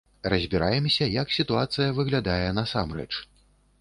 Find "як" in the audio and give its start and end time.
1.21-1.35